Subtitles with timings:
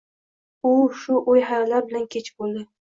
[0.69, 0.71] U
[1.03, 2.69] shu oʻy-hayollar bilan kech boʻldi.